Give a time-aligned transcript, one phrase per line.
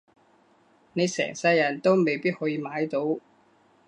[0.93, 3.19] 你成世人都未必可以買到